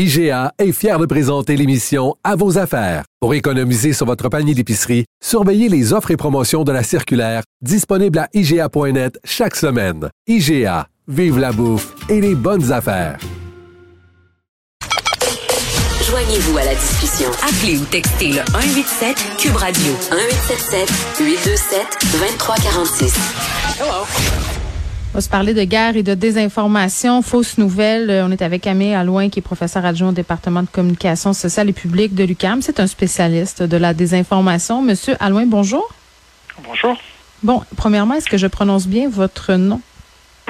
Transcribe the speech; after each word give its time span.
IGA 0.00 0.52
est 0.60 0.70
fier 0.70 0.96
de 0.96 1.06
présenter 1.06 1.56
l'émission 1.56 2.14
À 2.22 2.36
vos 2.36 2.56
affaires. 2.56 3.02
Pour 3.18 3.34
économiser 3.34 3.92
sur 3.92 4.06
votre 4.06 4.28
panier 4.28 4.54
d'épicerie, 4.54 5.06
surveillez 5.20 5.68
les 5.68 5.92
offres 5.92 6.12
et 6.12 6.16
promotions 6.16 6.62
de 6.62 6.70
la 6.70 6.84
circulaire 6.84 7.42
disponible 7.62 8.18
à 8.20 8.28
IGA.net 8.32 9.18
chaque 9.24 9.56
semaine. 9.56 10.08
IGA, 10.28 10.86
vive 11.08 11.40
la 11.40 11.50
bouffe 11.50 11.96
et 12.08 12.20
les 12.20 12.36
bonnes 12.36 12.70
affaires. 12.70 13.18
Joignez-vous 16.08 16.58
à 16.58 16.64
la 16.64 16.74
discussion. 16.76 17.30
Appelez 17.42 17.78
ou 17.78 17.84
textez 17.86 18.28
le 18.28 18.42
187 18.52 19.16
Cube 19.38 19.56
Radio 19.56 19.92
1877 20.12 20.88
827 21.18 21.86
2346. 22.12 23.14
On 23.80 24.57
va 25.18 25.22
se 25.22 25.28
parler 25.28 25.52
de 25.52 25.64
guerre 25.64 25.96
et 25.96 26.04
de 26.04 26.14
désinformation, 26.14 27.22
fausses 27.22 27.58
nouvelles. 27.58 28.08
Euh, 28.08 28.24
On 28.24 28.30
est 28.30 28.40
avec 28.40 28.62
Camille 28.62 28.94
Alouin, 28.94 29.30
qui 29.30 29.40
est 29.40 29.42
professeur 29.42 29.84
adjoint 29.84 30.10
au 30.10 30.12
département 30.12 30.62
de 30.62 30.68
communication 30.68 31.32
sociale 31.32 31.68
et 31.68 31.72
publique 31.72 32.14
de 32.14 32.22
l'UCAM. 32.22 32.62
C'est 32.62 32.78
un 32.78 32.86
spécialiste 32.86 33.64
de 33.64 33.76
la 33.76 33.94
désinformation. 33.94 34.80
Monsieur 34.80 35.16
Alouin, 35.18 35.44
bonjour. 35.44 35.92
Bonjour. 36.62 36.96
Bon, 37.42 37.64
premièrement, 37.76 38.14
est-ce 38.14 38.28
que 38.28 38.36
je 38.36 38.46
prononce 38.46 38.86
bien 38.86 39.08
votre 39.08 39.54
nom? 39.54 39.80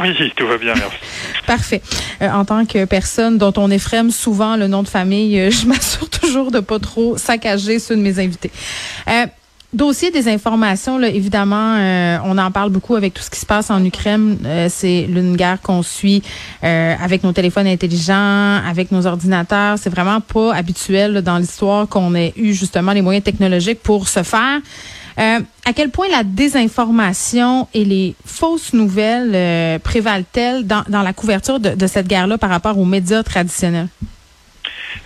Oui, 0.02 0.32
tout 0.36 0.46
va 0.46 0.58
bien, 0.58 0.74
merci. 0.74 0.96
Parfait. 1.46 1.80
Euh, 2.20 2.28
en 2.28 2.44
tant 2.44 2.66
que 2.66 2.84
personne 2.84 3.38
dont 3.38 3.54
on 3.56 3.70
effrème 3.70 4.10
souvent 4.10 4.56
le 4.56 4.66
nom 4.66 4.82
de 4.82 4.88
famille, 4.88 5.40
euh, 5.40 5.50
je 5.50 5.66
m'assure 5.70 6.10
toujours 6.10 6.50
de 6.50 6.60
pas 6.60 6.78
trop 6.78 7.16
saccager 7.16 7.78
ceux 7.78 7.96
de 7.96 8.02
mes 8.02 8.18
invités. 8.18 8.50
Euh, 9.08 9.26
Dossier 9.74 10.10
des 10.10 10.28
informations, 10.28 10.98
évidemment, 11.02 11.76
euh, 11.76 12.16
on 12.24 12.38
en 12.38 12.50
parle 12.50 12.70
beaucoup 12.70 12.96
avec 12.96 13.12
tout 13.12 13.22
ce 13.22 13.28
qui 13.28 13.38
se 13.38 13.44
passe 13.44 13.70
en 13.70 13.84
Ukraine. 13.84 14.38
Euh, 14.46 14.66
c'est 14.70 15.02
une 15.02 15.36
guerre 15.36 15.60
qu'on 15.60 15.82
suit 15.82 16.22
euh, 16.64 16.94
avec 16.98 17.22
nos 17.22 17.32
téléphones 17.32 17.66
intelligents, 17.66 18.62
avec 18.66 18.90
nos 18.92 19.06
ordinateurs. 19.06 19.78
C'est 19.78 19.90
vraiment 19.90 20.22
pas 20.22 20.54
habituel 20.54 21.20
dans 21.20 21.36
l'histoire 21.36 21.86
qu'on 21.86 22.14
ait 22.14 22.32
eu 22.36 22.54
justement 22.54 22.92
les 22.92 23.02
moyens 23.02 23.22
technologiques 23.22 23.82
pour 23.82 24.08
se 24.08 24.22
faire. 24.22 24.60
Euh, 25.18 25.40
à 25.66 25.72
quel 25.74 25.90
point 25.90 26.08
la 26.08 26.24
désinformation 26.24 27.68
et 27.74 27.84
les 27.84 28.14
fausses 28.24 28.72
nouvelles 28.72 29.80
prévalent-elles 29.80 30.66
dans, 30.66 30.84
dans 30.88 31.02
la 31.02 31.12
couverture 31.12 31.60
de, 31.60 31.74
de 31.74 31.86
cette 31.86 32.08
guerre-là 32.08 32.38
par 32.38 32.48
rapport 32.48 32.78
aux 32.78 32.86
médias 32.86 33.22
traditionnels? 33.22 33.88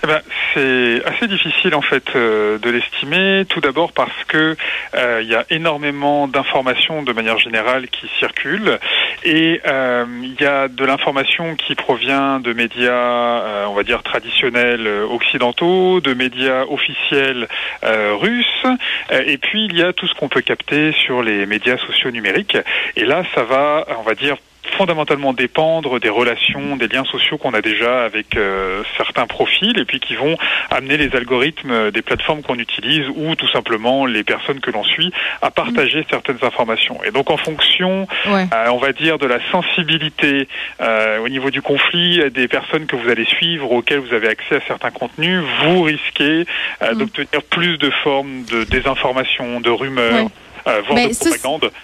Eh 0.05 0.07
ben, 0.07 0.21
c'est 0.53 1.05
assez 1.05 1.29
difficile 1.29 1.75
en 1.75 1.83
fait 1.83 2.05
euh, 2.15 2.59
de 2.59 2.71
l'estimer. 2.71 3.45
Tout 3.49 3.61
d'abord 3.61 3.93
parce 3.93 4.25
que 4.29 4.57
euh, 4.95 5.21
il 5.23 5.29
y 5.29 5.35
a 5.35 5.45
énormément 5.51 6.29
d'informations 6.29 7.03
de 7.03 7.13
manière 7.13 7.39
générale 7.39 7.89
qui 7.89 8.11
circulent 8.19 8.79
et 9.25 9.61
euh, 9.67 10.05
il 10.23 10.41
y 10.41 10.45
a 10.45 10.69
de 10.69 10.85
l'information 10.85 11.55
qui 11.57 11.75
provient 11.75 12.41
de 12.41 12.53
médias, 12.53 13.67
on 13.69 13.75
va 13.75 13.83
dire 13.83 14.03
traditionnels 14.03 14.87
occidentaux, 15.11 16.01
de 16.01 16.15
médias 16.15 16.65
officiels 16.65 17.49
russes, 17.83 18.67
et 19.11 19.39
puis 19.39 19.67
il 19.67 19.77
y 19.77 19.83
a 19.83 19.93
tout 19.93 20.07
ce 20.07 20.15
qu'on 20.15 20.29
peut 20.29 20.41
capter 20.41 20.93
sur 20.93 21.23
les 21.23 21.47
médias 21.47 21.79
sociaux 21.79 22.11
numériques. 22.11 22.57
Et 22.97 23.05
là, 23.05 23.23
ça 23.35 23.45
va, 23.45 23.87
on 23.99 24.03
va 24.03 24.15
dire 24.15 24.37
fondamentalement 24.77 25.33
dépendre 25.33 26.01
des 26.01 26.09
relations, 26.09 26.77
des 26.77 26.89
liens 26.89 27.05
sociaux 27.05 27.39
qu'on 27.39 27.55
a 27.55 27.61
déjà 27.63 28.05
avec 28.05 28.37
euh, 28.37 28.83
certains 28.97 29.27
profils 29.27 29.79
et 29.79 29.85
puis 29.85 30.01
qui 30.01 30.15
vont 30.15 30.37
amener 30.71 30.97
les 30.97 31.15
algorithmes 31.17 31.91
des 31.91 32.03
plateformes 32.03 32.43
qu'on 32.43 32.59
utilise 32.59 33.07
ou 33.17 33.35
tout 33.35 33.49
simplement 33.49 34.07
les 34.07 34.25
personnes 34.25 34.61
que 34.61 34.71
l'on 34.71 34.85
suit 34.85 35.13
à 35.41 35.51
partager 35.51 36.05
certaines 36.11 36.39
informations. 36.43 36.99
Et 37.05 37.11
donc 37.11 37.31
en 37.31 37.37
fonction, 37.37 38.07
Ouais. 38.27 38.47
euh, 38.53 38.69
on 38.71 38.79
va 38.79 38.93
dire, 38.93 39.19
de 39.19 39.27
la 39.27 39.39
sensibilité 39.51 40.49
euh, 40.81 41.19
au 41.19 41.29
niveau 41.29 41.51
du 41.51 41.63
conflit 41.63 42.23
des 42.31 42.49
personnes 42.49 42.87
que 42.87 42.97
vous 42.97 43.09
allez 43.09 43.25
suivre, 43.27 43.71
auxquelles 43.73 44.01
vous 44.01 44.15
avez 44.15 44.29
accès 44.29 44.57
à 44.57 44.61
certains 44.67 44.91
contenus, 44.91 45.43
vous 45.65 45.83
risquez 45.83 46.47
euh, 46.83 46.93
Mm. 46.95 46.99
d'obtenir 46.99 47.43
plus 47.51 47.79
de 47.79 47.91
formes 48.03 48.45
de 48.45 48.65
désinformation, 48.65 49.61
de 49.61 49.71
rumeurs, 49.71 50.25
Ouais. 50.25 50.31
euh, 50.69 50.81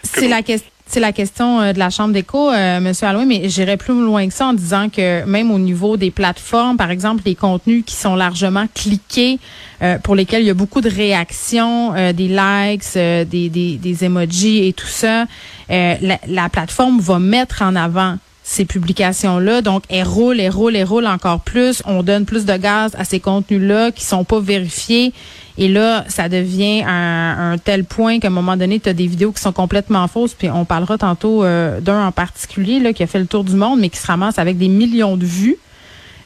C'est 0.02 0.28
la 0.28 0.42
question. 0.42 0.70
C'est 0.90 1.00
la 1.00 1.12
question 1.12 1.60
euh, 1.60 1.74
de 1.74 1.78
la 1.78 1.90
Chambre 1.90 2.14
d'écho, 2.14 2.50
euh, 2.50 2.80
Monsieur 2.80 3.08
Alouin, 3.08 3.26
mais 3.26 3.50
j'irais 3.50 3.76
plus 3.76 3.92
loin 3.92 4.26
que 4.26 4.32
ça 4.32 4.46
en 4.46 4.54
disant 4.54 4.88
que 4.88 5.22
même 5.26 5.50
au 5.50 5.58
niveau 5.58 5.98
des 5.98 6.10
plateformes, 6.10 6.78
par 6.78 6.90
exemple, 6.90 7.22
les 7.26 7.34
contenus 7.34 7.84
qui 7.84 7.94
sont 7.94 8.14
largement 8.14 8.64
cliqués, 8.74 9.38
euh, 9.82 9.98
pour 9.98 10.14
lesquels 10.14 10.40
il 10.40 10.46
y 10.46 10.50
a 10.50 10.54
beaucoup 10.54 10.80
de 10.80 10.88
réactions, 10.88 11.94
euh, 11.94 12.14
des 12.14 12.28
likes, 12.28 12.94
des, 12.94 13.50
des, 13.50 13.76
des 13.76 14.04
emojis 14.04 14.66
et 14.66 14.72
tout 14.72 14.86
ça, 14.86 15.26
la, 15.68 16.18
la 16.26 16.48
plateforme 16.48 17.00
va 17.00 17.18
mettre 17.18 17.60
en 17.60 17.76
avant 17.76 18.16
ces 18.42 18.64
publications-là. 18.64 19.60
Donc, 19.60 19.84
elles 19.90 20.06
roulent, 20.06 20.40
elles 20.40 20.50
roulent, 20.50 20.74
elles 20.74 20.84
roulent 20.84 21.06
encore 21.06 21.40
plus. 21.40 21.82
On 21.84 22.02
donne 22.02 22.24
plus 22.24 22.46
de 22.46 22.56
gaz 22.56 22.92
à 22.98 23.04
ces 23.04 23.20
contenus-là 23.20 23.92
qui 23.92 24.06
sont 24.06 24.24
pas 24.24 24.40
vérifiés. 24.40 25.12
Et 25.60 25.66
là, 25.66 26.04
ça 26.06 26.28
devient 26.28 26.84
un, 26.86 27.56
tel 27.62 27.84
point 27.84 28.20
qu'à 28.20 28.28
un 28.28 28.30
moment 28.30 28.56
donné, 28.56 28.78
tu 28.78 28.88
as 28.88 28.92
des 28.92 29.08
vidéos 29.08 29.32
qui 29.32 29.42
sont 29.42 29.52
complètement 29.52 30.06
fausses. 30.06 30.32
Puis 30.32 30.48
on 30.48 30.64
parlera 30.64 30.96
tantôt 30.96 31.42
euh, 31.42 31.80
d'un 31.80 32.06
en 32.06 32.12
particulier 32.12 32.78
là, 32.78 32.92
qui 32.92 33.02
a 33.02 33.08
fait 33.08 33.18
le 33.18 33.26
tour 33.26 33.42
du 33.42 33.56
monde, 33.56 33.80
mais 33.80 33.88
qui 33.88 33.98
se 33.98 34.06
ramasse 34.06 34.38
avec 34.38 34.56
des 34.56 34.68
millions 34.68 35.16
de 35.16 35.26
vues 35.26 35.56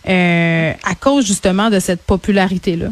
euh, 0.06 0.72
à 0.84 0.94
cause 0.94 1.26
justement 1.26 1.70
de 1.70 1.78
cette 1.78 2.02
popularité-là. 2.02 2.88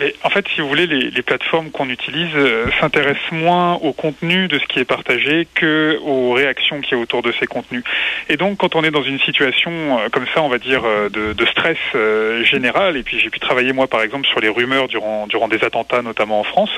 Mais 0.00 0.14
en 0.24 0.30
fait, 0.30 0.46
si 0.48 0.62
vous 0.62 0.68
voulez, 0.68 0.86
les, 0.86 1.22
plateformes 1.22 1.70
qu'on 1.70 1.90
utilise 1.90 2.34
euh, 2.34 2.66
s'intéressent 2.80 3.32
moins 3.32 3.74
au 3.74 3.92
contenu 3.92 4.48
de 4.48 4.58
ce 4.58 4.64
qui 4.64 4.78
est 4.78 4.86
partagé 4.86 5.46
que 5.54 5.98
aux 6.02 6.32
réactions 6.32 6.80
qu'il 6.80 6.96
y 6.96 6.98
a 6.98 7.02
autour 7.02 7.22
de 7.22 7.30
ces 7.38 7.46
contenus. 7.46 7.84
Et 8.30 8.38
donc, 8.38 8.56
quand 8.56 8.74
on 8.76 8.82
est 8.82 8.90
dans 8.90 9.02
une 9.02 9.20
situation 9.20 9.98
euh, 9.98 10.08
comme 10.08 10.24
ça, 10.34 10.40
on 10.40 10.48
va 10.48 10.56
dire 10.56 10.82
euh, 10.86 11.10
de, 11.10 11.46
stress 11.46 11.76
général, 12.44 12.96
et 12.96 13.02
puis 13.02 13.18
j'ai 13.20 13.28
pu 13.28 13.40
travailler 13.40 13.74
moi, 13.74 13.88
par 13.88 14.00
exemple, 14.02 14.26
sur 14.26 14.40
les 14.40 14.48
rumeurs 14.48 14.88
durant 14.88 15.26
durant 15.26 15.48
des 15.48 15.62
attentats, 15.64 16.00
notamment 16.00 16.40
en 16.40 16.44
France, 16.44 16.70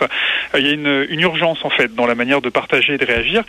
il 0.58 0.66
y 0.66 0.70
a 0.70 0.72
une, 0.72 1.06
une 1.08 1.20
urgence 1.20 1.64
en 1.64 1.70
fait 1.70 1.94
dans 1.94 2.06
la 2.06 2.16
manière 2.16 2.40
de 2.40 2.48
partager 2.48 2.94
et 2.94 2.98
de 2.98 3.04
réagir, 3.04 3.44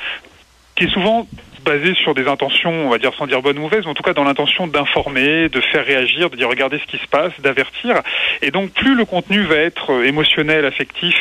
qui 0.76 0.84
est 0.84 0.90
souvent 0.90 1.28
basée 1.64 1.94
sur 1.96 2.14
des 2.14 2.28
intentions, 2.28 2.72
on 2.72 2.90
va 2.90 2.98
dire 2.98 3.14
sans 3.18 3.28
dire 3.28 3.42
bonne 3.42 3.58
ou 3.58 3.62
mauvaise, 3.62 3.82
mais 3.84 3.92
en 3.92 3.94
tout 3.94 4.04
cas 4.04 4.14
dans 4.14 4.24
l'intention 4.24 4.68
d'informer, 4.68 5.50
de 5.50 5.62
faire 5.62 5.86
réagir, 5.86 6.30
de 6.30 6.36
dire 6.36 6.50
regardez 6.50 6.80
ce 6.80 6.86
qui 6.86 6.98
se 6.98 7.08
passe, 7.08 7.32
d'avertir. 7.40 8.02
Et 8.42 8.52
donc 8.52 8.72
plus 8.72 8.96
le 8.96 9.06
contenu 9.06 9.42
va 9.44 9.56
être 9.56 9.92
euh, 9.92 10.04
émotionnel, 10.06 10.66
affectif, 10.66 11.16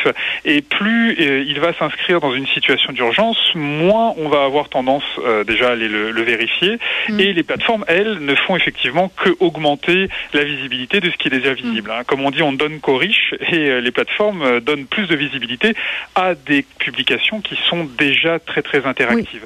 et 0.45 0.61
plus 0.61 1.15
euh, 1.19 1.43
il 1.47 1.59
va 1.59 1.73
s'inscrire 1.73 2.19
dans 2.19 2.33
une 2.33 2.47
situation 2.47 2.93
d'urgence, 2.93 3.37
moins 3.55 4.13
on 4.17 4.29
va 4.29 4.43
avoir 4.43 4.69
tendance 4.69 5.03
euh, 5.25 5.43
déjà 5.43 5.69
à 5.69 5.71
aller 5.73 5.87
le, 5.87 6.11
le 6.11 6.21
vérifier. 6.21 6.77
Mm. 7.09 7.19
Et 7.19 7.33
les 7.33 7.43
plateformes, 7.43 7.85
elles, 7.87 8.19
ne 8.19 8.35
font 8.35 8.55
effectivement 8.55 9.11
que 9.15 9.29
augmenter 9.39 10.09
la 10.33 10.43
visibilité 10.43 10.99
de 10.99 11.09
ce 11.09 11.17
qui 11.17 11.27
est 11.27 11.31
déjà 11.31 11.53
visible. 11.53 11.91
hein. 11.91 12.03
Comme 12.05 12.21
on 12.21 12.31
dit, 12.31 12.41
on 12.41 12.53
donne 12.53 12.79
qu'aux 12.79 12.97
riches, 12.97 13.33
et 13.51 13.69
euh, 13.69 13.79
les 13.81 13.91
plateformes 13.91 14.41
euh, 14.41 14.59
donnent 14.59 14.85
plus 14.85 15.07
de 15.07 15.15
visibilité 15.15 15.73
à 16.15 16.35
des 16.35 16.65
publications 16.79 17.41
qui 17.41 17.57
sont 17.69 17.85
déjà 17.97 18.39
très 18.39 18.61
très 18.61 18.79
Oui. 18.79 18.87
interactives. 18.89 19.45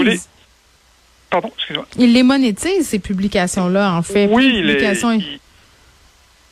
Les. 0.00 0.03
Voulez- 0.04 0.20
Pardon, 1.30 1.50
excusez-moi. 1.56 1.86
Ils 1.98 2.12
les 2.12 2.22
monétisent, 2.22 2.86
ces 2.88 2.98
publications-là, 3.00 3.92
en 3.94 4.02
fait. 4.02 4.26
Plus 4.26 4.36
Oui, 4.36 4.52
il, 4.56 4.66
publications- 4.66 5.10
il- 5.12 5.40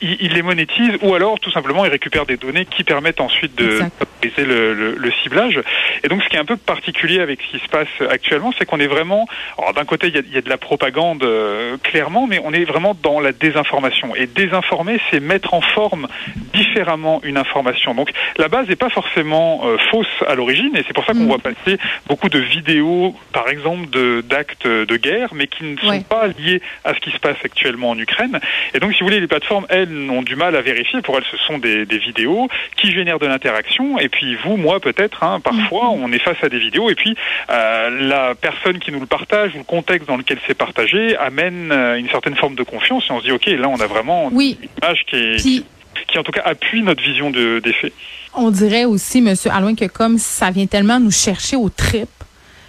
il- 0.02 0.18
il 0.20 0.32
les 0.34 0.42
monétise 0.42 0.92
ou 1.02 1.14
alors 1.14 1.38
tout 1.40 1.50
simplement 1.50 1.84
il 1.84 1.90
récupère 1.90 2.26
des 2.26 2.36
données 2.36 2.64
qui 2.66 2.84
permettent 2.84 3.20
ensuite 3.20 3.54
de 3.56 3.80
favoriser 3.98 4.44
le, 4.44 4.74
le- 4.74 4.94
le 4.96 5.12
ciblage. 5.22 5.60
Et 6.04 6.08
donc 6.08 6.22
ce 6.22 6.28
qui 6.28 6.36
est 6.36 6.40
un 6.40 6.44
peu 6.44 6.56
particulier 6.56 7.20
avec 7.20 7.40
ce 7.42 7.56
qui 7.56 7.64
se 7.64 7.68
passe 7.68 7.88
actuellement, 8.10 8.52
c'est 8.58 8.64
qu'on 8.66 8.80
est 8.80 8.86
vraiment, 8.86 9.26
alors 9.58 9.72
d'un 9.74 9.84
côté 9.84 10.08
il 10.08 10.14
y 10.14 10.18
a, 10.18 10.22
il 10.26 10.32
y 10.34 10.38
a 10.38 10.42
de 10.42 10.48
la 10.48 10.58
propagande 10.58 11.22
euh, 11.24 11.76
clairement, 11.82 12.26
mais 12.26 12.40
on 12.44 12.52
est 12.52 12.64
vraiment 12.64 12.94
dans 13.02 13.20
la 13.20 13.32
désinformation. 13.32 14.14
Et 14.16 14.26
désinformer, 14.26 14.98
c'est 15.10 15.20
mettre 15.20 15.54
en 15.54 15.60
forme 15.60 16.08
différemment 16.52 17.20
une 17.24 17.36
information. 17.36 17.94
Donc 17.94 18.10
la 18.38 18.48
base 18.48 18.68
n'est 18.68 18.76
pas 18.76 18.90
forcément 18.90 19.62
euh, 19.64 19.76
fausse 19.90 20.06
à 20.26 20.34
l'origine, 20.34 20.76
et 20.76 20.84
c'est 20.86 20.92
pour 20.92 21.04
ça 21.04 21.12
qu'on 21.12 21.20
Mm. 21.20 21.26
voit 21.28 21.38
passer 21.38 21.78
beaucoup 22.08 22.28
de 22.28 22.38
vidéos, 22.38 23.14
par 23.32 23.48
exemple, 23.48 23.88
de- 23.90 24.22
d'actes 24.22 24.66
de, 24.66 24.96
guerre, 24.96 25.30
mais 25.34 25.46
qui 25.46 25.64
ne 25.64 25.76
sont 25.78 25.88
Ouais. 25.88 26.02
pas 26.08 26.26
liés 26.38 26.60
à 26.84 26.94
ce 26.94 27.00
qui 27.00 27.10
se 27.10 27.18
passe 27.18 27.36
actuellement 27.44 27.90
en 27.90 27.98
Ukraine. 27.98 28.40
Et 28.74 28.80
donc, 28.80 28.92
si 28.92 29.00
vous 29.00 29.06
voulez, 29.06 29.20
les 29.20 29.26
plateformes, 29.26 29.66
elles, 29.68 29.88
elles 29.92 30.10
ont 30.10 30.22
du 30.22 30.36
mal 30.36 30.56
à 30.56 30.60
vérifier. 30.62 31.00
Pour 31.02 31.16
elles, 31.16 31.24
ce 31.30 31.36
sont 31.46 31.58
des, 31.58 31.86
des 31.86 31.98
vidéos 31.98 32.48
qui 32.76 32.90
génèrent 32.92 33.18
de 33.18 33.26
l'interaction. 33.26 33.98
Et 33.98 34.08
puis 34.08 34.36
vous, 34.44 34.56
moi, 34.56 34.80
peut-être, 34.80 35.22
hein, 35.22 35.40
parfois, 35.40 35.94
Mhm. 35.94 36.02
on 36.02 36.12
est 36.12 36.18
face 36.18 36.36
à 36.42 36.48
des 36.48 36.58
vidéos 36.58 36.90
et 36.90 36.94
puis 36.94 37.16
euh, 37.50 37.90
la 38.08 38.34
personne 38.34 38.78
qui 38.78 38.90
nous 38.92 39.00
le 39.00 39.06
partage 39.06 39.54
ou 39.54 39.58
le 39.58 39.64
contexte 39.64 40.08
dans 40.08 40.16
lequel 40.16 40.38
c'est 40.46 40.54
partagé 40.54 41.16
amène 41.16 41.70
euh, 41.72 41.96
une 41.98 42.08
certaine 42.08 42.36
forme 42.36 42.54
de 42.54 42.62
confiance 42.62 43.04
et 43.08 43.12
on 43.12 43.20
se 43.20 43.24
dit 43.24 43.32
ok, 43.32 43.46
là, 43.46 43.68
on 43.68 43.80
a 43.80 43.86
vraiment 43.86 44.28
Oui. 44.32 44.58
une 44.62 44.68
image 44.82 45.04
qui 45.08 45.16
est 45.16 45.64
qui 46.08 46.18
en 46.18 46.22
tout 46.24 46.32
cas 46.32 46.42
appuie 46.44 46.82
notre 46.82 47.02
vision 47.02 47.30
de, 47.30 47.60
des 47.60 47.72
faits. 47.72 47.92
on 48.34 48.50
dirait 48.50 48.84
aussi, 48.86 49.20
Monsieur 49.20 49.50
Alouin, 49.50 49.74
que 49.74 49.84
comme 49.84 50.18
ça 50.18 50.50
vient 50.50 50.66
tellement 50.66 50.98
nous 50.98 51.10
chercher 51.12 51.56
au 51.56 51.68
trip. 51.68 52.08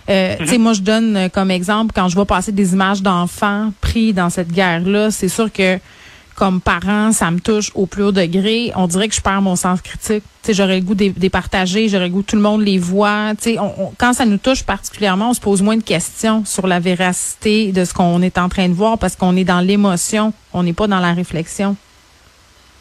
Euh, 0.10 0.36
Tu 0.38 0.48
sais, 0.48 0.58
moi, 0.58 0.74
je 0.74 0.82
donne 0.82 1.16
euh, 1.16 1.30
comme 1.30 1.50
exemple 1.50 1.94
quand 1.96 2.10
je 2.10 2.16
vois 2.16 2.26
passer 2.26 2.52
des 2.52 2.74
images 2.74 3.02
d'enfants 3.02 3.72
pris 3.82 4.12
dans 4.14 4.30
cette 4.30 4.52
guerre-là, 4.52 5.10
c'est 5.12 5.30
sûr 5.30 5.52
que 5.52 5.80
comme 6.36 6.62
parent, 6.62 7.12
ça 7.12 7.32
me 7.32 7.40
touche 7.40 7.72
au 7.76 7.86
plus 7.86 8.04
haut 8.04 8.12
degré. 8.12 8.72
On 8.76 8.88
dirait 8.88 9.08
que 9.08 9.16
je 9.16 9.22
perds 9.22 9.42
mon 9.42 9.56
sens 9.56 9.82
critique. 9.82 10.24
J'aurais 10.50 10.80
le 10.80 10.86
goût 10.86 10.96
de 10.96 11.04
de 11.10 11.20
les 11.20 11.30
partager, 11.30 11.90
j'aurais 11.90 12.08
le 12.08 12.14
goût 12.14 12.22
que 12.22 12.32
tout 12.32 12.36
le 12.36 12.42
monde 12.42 12.62
les 12.62 12.78
voit. 12.78 13.34
Quand 13.98 14.14
ça 14.14 14.26
nous 14.26 14.38
touche 14.38 14.64
particulièrement, 14.64 15.30
on 15.30 15.34
se 15.34 15.42
pose 15.42 15.62
moins 15.62 15.78
de 15.78 15.84
questions 15.84 16.44
sur 16.46 16.68
la 16.68 16.80
véracité 16.80 17.72
de 17.72 17.86
ce 17.86 17.94
qu'on 17.94 18.22
est 18.22 18.38
en 18.38 18.50
train 18.50 18.68
de 18.70 18.74
voir 18.74 18.98
parce 18.98 19.16
qu'on 19.16 19.36
est 19.36 19.44
dans 19.44 19.60
l'émotion, 19.60 20.34
on 20.54 20.64
n'est 20.64 20.74
pas 20.74 20.88
dans 20.88 21.00
la 21.00 21.14
réflexion. 21.14 21.76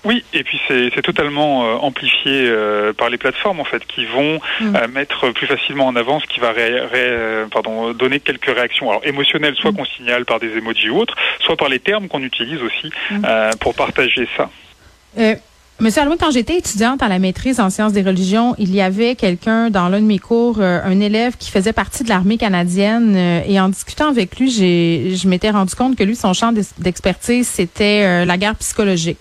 Oui, 0.05 0.25
et 0.35 0.43
puis 0.43 0.61
c'est 0.67 0.91
totalement 1.03 1.65
euh, 1.65 1.75
amplifié 1.77 2.47
euh, 2.49 2.93
par 2.93 3.09
les 3.09 3.19
plateformes 3.19 3.61
en 3.61 3.65
fait, 3.65 3.85
qui 3.87 4.05
vont 4.07 4.41
Mm. 4.61 4.77
euh, 4.77 4.89
mettre 4.89 5.31
plus 5.31 5.47
facilement 5.47 5.87
en 5.87 5.95
avant 5.97 6.19
ce 6.19 6.27
qui 6.27 6.41
va 6.41 6.51
ré- 6.53 6.81
ré- 6.81 6.89
euh, 6.95 7.47
pardon, 7.47 7.93
donner 7.93 8.19
quelques 8.19 8.47
réactions, 8.53 8.91
alors 8.91 9.03
émotionnelles, 9.05 9.55
soit 9.55 9.73
qu'on 9.73 9.85
signale 9.85 10.25
par 10.25 10.41
des 10.41 10.57
emojis 10.59 10.89
ou 10.91 10.99
autres, 10.99 11.15
soit 11.41 11.57
par 11.57 11.69
les 11.69 11.79
termes 11.79 12.09
qu'on 12.09 12.23
utilise 12.23 12.61
aussi 12.63 12.91
Mm. 13.11 13.23
euh, 13.25 13.51
pour 13.61 13.75
partager 13.75 14.29
ça. 14.37 14.51
Euh, 15.19 15.35
Monsieur 15.81 16.03
Alouin, 16.03 16.17
quand 16.19 16.31
j'étais 16.31 16.59
étudiante 16.59 17.03
à 17.03 17.09
la 17.09 17.19
maîtrise 17.19 17.59
en 17.59 17.69
sciences 17.71 17.93
des 17.93 18.03
religions, 18.03 18.55
il 18.59 18.73
y 18.75 18.81
avait 18.81 19.17
quelqu'un 19.17 19.69
dans 19.71 19.89
l'un 19.89 20.01
de 20.01 20.05
mes 20.07 20.19
cours, 20.21 20.59
euh, 20.61 20.81
un 20.85 21.01
élève 21.01 21.37
qui 21.37 21.51
faisait 21.51 21.73
partie 21.73 22.05
de 22.05 22.09
l'armée 22.09 22.37
canadienne, 22.39 23.15
euh, 23.17 23.41
et 23.49 23.59
en 23.59 23.69
discutant 23.69 24.09
avec 24.09 24.39
lui, 24.39 24.51
je 24.51 25.29
m'étais 25.29 25.51
rendu 25.51 25.75
compte 25.75 25.97
que 25.97 26.05
lui, 26.05 26.15
son 26.15 26.35
champ 26.35 26.53
d'ex- 26.53 26.75
d'expertise, 26.79 27.49
c'était 27.49 28.03
euh, 28.05 28.25
la 28.25 28.37
guerre 28.37 28.55
psychologique. 28.57 29.19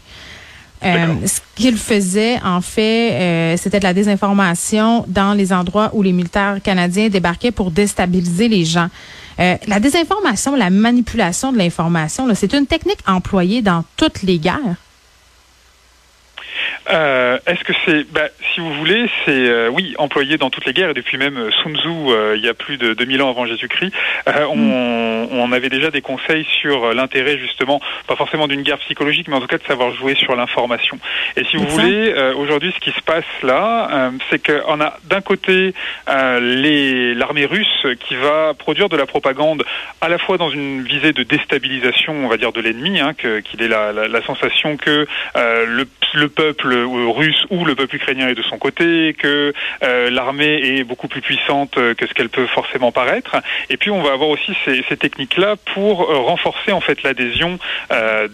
Euh, 0.84 1.28
ce 1.28 1.40
qu'il 1.56 1.78
faisait, 1.78 2.40
en 2.44 2.62
fait, 2.62 3.12
euh, 3.12 3.58
c'était 3.58 3.80
de 3.80 3.84
la 3.84 3.94
désinformation 3.94 5.06
dans 5.08 5.34
les 5.34 5.54
endroits 5.54 5.92
où 5.94 6.02
les 6.02 6.12
militaires 6.12 6.58
canadiens 6.64 7.10
débarquaient 7.10 7.52
pour 7.52 7.70
déstabiliser 7.70 8.48
les 8.48 8.66
gens. 8.66 8.88
Euh, 9.40 9.56
la 9.68 9.80
désinformation, 9.80 10.56
la 10.56 10.70
manipulation 10.70 11.52
de 11.52 11.58
l'information, 11.58 12.28
c'est 12.34 12.54
une 12.54 12.66
technique 12.66 13.00
employée 13.08 13.62
dans 13.62 13.84
toutes 13.96 14.24
les 14.24 14.40
guerres. 14.40 14.76
Euh, 16.90 17.38
Est-ce 17.46 17.64
que 17.64 17.74
c'est, 17.86 18.04
bah, 18.12 18.28
si 18.54 18.60
vous 18.60 18.74
voulez, 18.74 19.08
c'est 19.26 19.32
euh, 19.32 19.70
oui 19.70 19.94
employé 19.98 20.38
dans 20.38 20.50
toutes 20.50 20.66
les 20.66 20.74
guerres 20.74 20.90
et 20.90 20.94
depuis 20.94 21.18
même 21.18 21.38
euh, 21.38 21.52
Sun 21.64 21.76
Tzu, 21.78 21.88
euh, 21.88 22.34
il 22.36 22.44
y 22.44 22.50
a 22.50 22.54
plus 22.54 22.78
de 22.78 22.94
2000 22.94 23.22
ans 23.22 23.30
avant 23.30 23.46
Jésus-Christ, 23.46 23.94
euh, 24.28 24.46
on, 24.50 25.28
on 25.32 25.52
avait 25.52 25.70
déjà 25.70 25.92
des 25.92 26.02
conseils 26.02 26.46
sur 26.62 26.86
euh, 26.86 26.94
l'intérêt 26.94 27.38
justement, 27.38 27.80
pas 28.08 28.16
forcément 28.16 28.48
d'une 28.48 28.64
guerre 28.64 28.80
psychologique, 28.80 29.28
mais 29.28 29.36
en 29.36 29.42
tout 29.42 29.48
cas 29.48 29.58
de 29.60 29.64
savoir 29.64 29.94
jouer 29.94 30.16
sur 30.16 30.36
l'information. 30.36 30.98
Et 31.38 31.44
si 31.46 31.58
vous 31.58 31.64
Exact. 31.66 31.82
voulez, 31.82 32.14
euh, 32.16 32.34
aujourd'hui, 32.36 32.74
ce 32.76 32.80
qui 32.80 32.92
se 32.92 33.02
passe 33.02 33.26
là, 33.44 33.90
euh, 33.92 34.12
c'est 34.30 34.44
qu'on 34.46 34.82
a 34.82 34.98
d'un 35.04 35.22
côté 35.22 35.74
euh, 36.10 37.14
l'armée 37.16 37.46
russe 37.46 37.86
qui 38.08 38.16
va 38.16 38.54
produire 38.58 38.90
de 38.90 38.98
la 38.98 39.06
propagande 39.06 39.64
à 40.02 40.10
la 40.10 40.18
fois 40.18 40.38
dans 40.38 40.50
une 40.50 40.82
visée 40.84 41.14
de 41.14 41.24
déstabilisation, 41.24 42.14
on 42.14 42.28
va 42.28 42.38
dire, 42.38 42.52
de 42.52 42.62
l'ennemi, 42.62 43.00
hein, 43.00 43.14
qu'il 43.14 43.62
ait 43.62 43.68
la, 43.68 43.92
la, 43.94 44.08
la 44.08 44.22
sensation 44.24 44.78
que 44.78 45.08
euh, 45.36 45.66
le, 45.68 45.88
le 46.16 46.28
peuple 46.28 46.71
euh, 46.74 47.10
russe 47.10 47.46
ou 47.50 47.66
le 47.66 47.76
peuple 47.76 47.96
ukrainien 47.96 48.28
est 48.28 48.36
de 48.36 48.42
son 48.42 48.58
côté, 48.58 49.16
que 49.18 49.54
euh, 49.84 50.10
l'armée 50.10 50.62
est 50.64 50.84
beaucoup 50.84 51.08
plus 51.08 51.22
puissante 51.22 51.78
euh, 51.78 51.94
que 51.94 52.08
ce 52.08 52.14
qu'elle 52.14 52.30
peut 52.30 52.48
forcément 52.48 52.92
paraître. 52.92 53.38
Et 53.70 53.78
puis 53.78 53.92
on 53.92 54.02
va 54.02 54.14
avoir 54.14 54.30
aussi 54.30 54.54
ces, 54.66 54.82
techniques-là 54.98 55.56
pour 55.74 56.08
renforcer 56.08 56.72
en 56.72 56.82
fait 56.82 57.02
l'adhésion 57.02 57.58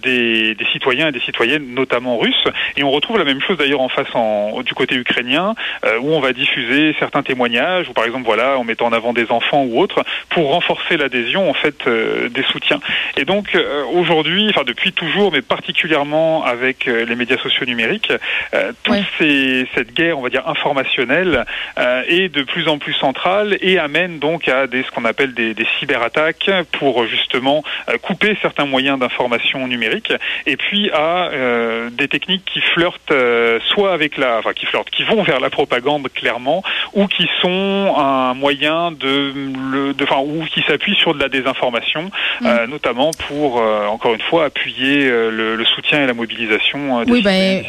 des, 0.01 0.57
citoyens 0.71 1.09
et 1.09 1.11
des 1.11 1.19
citoyennes, 1.19 1.73
notamment 1.73 2.17
russes. 2.17 2.47
Et 2.75 2.83
on 2.83 2.91
retrouve 2.91 3.17
la 3.17 3.23
même 3.23 3.41
chose 3.41 3.57
d'ailleurs 3.57 3.81
en 3.81 3.89
face 3.89 4.07
en, 4.13 4.61
du 4.63 4.73
côté 4.73 4.95
ukrainien, 4.95 5.53
euh, 5.85 5.99
où 5.99 6.11
on 6.13 6.19
va 6.19 6.33
diffuser 6.33 6.95
certains 6.99 7.23
témoignages, 7.23 7.89
ou 7.89 7.93
par 7.93 8.05
exemple 8.05 8.25
voilà, 8.25 8.57
en 8.57 8.63
mettant 8.63 8.87
en 8.87 8.93
avant 8.93 9.13
des 9.13 9.31
enfants 9.31 9.63
ou 9.63 9.79
autres, 9.79 10.03
pour 10.29 10.49
renforcer 10.49 10.97
l'adhésion 10.97 11.49
en 11.49 11.53
fait 11.53 11.87
des 11.87 12.43
soutiens. 12.43 12.79
Et 13.15 13.25
donc 13.25 13.57
aujourd'hui, 13.93 14.47
enfin 14.49 14.63
depuis 14.65 14.91
toujours, 14.91 15.31
mais 15.31 15.41
particulièrement 15.41 16.43
avec 16.43 16.85
les 16.85 17.15
médias 17.15 17.37
sociaux 17.37 17.65
numériques, 17.65 18.11
euh, 18.53 18.71
toute 18.83 18.93
Ouais. 18.95 19.03
ces- 19.17 19.67
cette 19.75 19.93
guerre, 19.93 20.17
on 20.17 20.21
va 20.21 20.29
dire 20.29 20.47
informationnelle, 20.47 21.45
euh, 21.77 22.03
est 22.07 22.29
de 22.29 22.43
plus 22.43 22.67
en 22.67 22.77
plus 22.77 22.93
centrale 22.93 23.57
et 23.61 23.77
amène 23.79 24.19
donc 24.19 24.47
à 24.47 24.67
des 24.67 24.83
ce 24.83 24.91
qu'on 24.91 25.05
appelle 25.05 25.33
des, 25.33 25.53
des 25.53 25.65
cyberattaques 25.79 26.49
pour 26.73 27.05
justement 27.07 27.63
euh, 27.89 27.97
couper 27.97 28.37
certains 28.41 28.65
moyens 28.65 28.99
d'information 28.99 29.67
numérique 29.67 30.13
et 30.45 30.57
puis 30.57 30.89
à 30.91 31.29
euh, 31.31 31.89
des 31.91 32.07
techniques 32.07 32.45
qui 32.45 32.61
flirtent 32.61 33.11
euh, 33.11 33.59
soit 33.69 33.93
avec 33.93 34.17
la, 34.17 34.37
enfin 34.39 34.53
qui 34.53 34.65
flirtent, 34.65 34.89
qui 34.89 35.03
vont 35.03 35.23
vers 35.23 35.39
la 35.39 35.49
propagande 35.49 36.07
clairement 36.13 36.63
ou 36.93 37.07
qui 37.07 37.27
sont 37.41 37.93
un 37.97 38.33
moyen 38.33 38.91
de, 38.91 39.33
le, 39.71 39.93
de 39.93 40.03
enfin 40.03 40.19
ou 40.19 40.43
qui 40.53 40.61
s'appuient 40.67 40.95
sur 40.95 41.13
de 41.13 41.19
la 41.19 41.29
désinformation, 41.29 42.09
euh, 42.45 42.67
notamment 42.67 43.11
pour 43.27 43.59
euh, 43.61 43.85
encore 43.87 44.13
une 44.13 44.21
fois 44.21 44.45
appuyer 44.45 45.07
euh, 45.09 45.29
le, 45.31 45.55
le 45.55 45.65
soutien 45.65 46.03
et 46.03 46.07
la 46.07 46.13
mobilisation. 46.13 47.03
des 47.03 47.11
Oui, 47.11 47.21
ben 47.21 47.63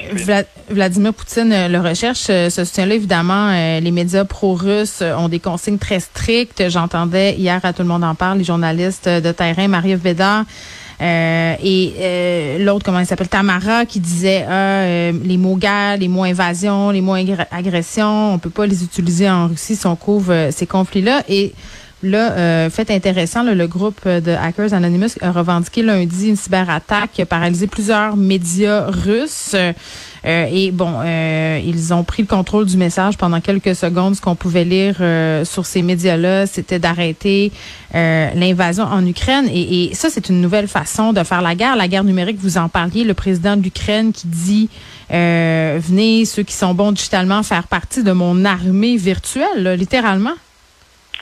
Vla- 0.71 0.75
Vladimir 0.75 1.15
Poutine 1.15 1.53
euh, 1.53 1.69
le 1.69 1.81
recherche. 1.81 2.27
euh, 2.31 2.51
Ce 2.51 2.65
soutien-là, 2.65 2.95
évidemment, 2.95 3.49
euh, 3.51 3.81
les 3.81 3.91
médias 3.91 4.25
pro-russes 4.25 5.01
euh, 5.03 5.15
ont 5.17 5.29
des 5.29 5.39
consignes 5.41 5.79
très 5.79 6.01
strictes. 6.01 6.69
J'entendais 6.69 7.35
hier 7.35 7.61
à 7.63 7.73
Tout 7.73 7.83
le 7.83 7.89
monde 7.89 8.05
en 8.05 8.15
parle, 8.15 8.39
les 8.39 8.45
journalistes 8.45 9.07
euh, 9.07 9.21
de 9.21 9.33
terrain, 9.33 9.69
Marie-Ève 9.69 10.01
Bédard, 10.01 10.45
euh, 11.01 11.55
et 11.63 11.95
euh, 12.01 12.59
l'autre, 12.65 12.85
comment 12.85 12.99
il 12.99 13.07
s'appelle, 13.07 13.29
Tamara, 13.29 13.87
qui 13.87 14.01
disait 14.01 14.45
ah, 14.49 14.53
euh, 14.53 15.13
les 15.25 15.37
mots 15.37 15.57
guerre, 15.57 15.97
les 15.97 16.09
mots 16.09 16.25
invasion, 16.25 16.91
les 16.91 17.01
mots 17.01 17.15
agr- 17.17 17.47
agression, 17.53 18.35
on 18.35 18.39
peut 18.39 18.51
pas 18.51 18.67
les 18.67 18.83
utiliser 18.83 19.31
en 19.31 19.47
Russie 19.49 19.77
si 19.77 19.87
on 19.87 19.95
couvre 19.97 20.33
euh, 20.33 20.51
ces 20.51 20.67
conflits-là. 20.67 21.23
Et 21.29 21.53
Là, 22.01 22.31
euh, 22.31 22.71
fait 22.71 22.93
intéressant, 22.93 23.43
le 23.43 23.67
groupe 23.67 24.07
de 24.07 24.31
Hackers 24.31 24.73
Anonymous 24.73 25.17
a 25.21 25.33
revendiqué 25.33 25.83
lundi 25.83 26.29
une 26.29 26.37
cyberattaque 26.37 27.11
qui 27.15 27.23
a 27.23 27.27
paralysé 27.27 27.67
plusieurs 27.67 28.17
médias 28.17 28.85
russes. 28.87 29.57
Euh, 30.27 30.47
et 30.51 30.71
bon, 30.71 31.01
euh, 31.05 31.61
ils 31.65 31.95
ont 31.95 32.05
pris 32.05 32.23
le 32.23 32.29
contrôle 32.29 32.67
du 32.67 32.77
message 32.77 33.17
pendant 33.17 33.41
quelques 33.41 33.75
secondes. 33.75 34.15
Ce 34.15 34.21
qu'on 34.21 34.35
pouvait 34.35 34.65
lire 34.65 34.97
euh, 35.01 35.45
sur 35.45 35.67
ces 35.67 35.83
médias-là, 35.83 36.47
c'était 36.47 36.79
d'arrêter 36.79 37.53
l'invasion 37.95 38.85
en 38.85 39.05
Ukraine. 39.07 39.49
Et, 39.53 39.91
ça, 39.95 40.11
c'est 40.11 40.29
une 40.29 40.41
nouvelle 40.41 40.69
façon 40.69 41.13
de 41.13 41.23
faire 41.25 41.41
la 41.41 41.55
guerre. 41.55 41.77
La 41.77 41.89
guerre 41.89 42.05
numérique, 42.05 42.39
vous 42.39 42.59
en 42.59 42.69
parliez, 42.69 43.05
le 43.05 43.15
président 43.15 43.57
de 43.57 43.63
l'Ukraine 43.63 44.13
qui 44.13 44.27
dit 44.27 44.69
venez, 45.11 46.25
ceux 46.25 46.43
qui 46.43 46.53
sont 46.53 46.75
bons 46.75 46.93
digitalement, 46.93 47.43
faire 47.43 47.67
partie 47.67 48.03
de 48.03 48.13
mon 48.13 48.45
armée 48.45 48.97
virtuelle, 48.97 49.75
littéralement. 49.79 50.35